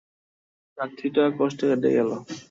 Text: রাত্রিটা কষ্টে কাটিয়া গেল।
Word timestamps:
রাত্রিটা 0.77 1.23
কষ্টে 1.37 1.65
কাটিয়া 1.69 1.93
গেল। 1.97 2.09